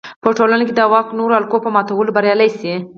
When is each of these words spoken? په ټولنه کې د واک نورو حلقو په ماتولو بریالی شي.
په 0.23 0.29
ټولنه 0.37 0.63
کې 0.67 0.73
د 0.75 0.81
واک 0.91 1.07
نورو 1.19 1.35
حلقو 1.37 1.57
په 1.63 1.69
ماتولو 1.75 2.15
بریالی 2.17 2.49
شي. 2.59 2.73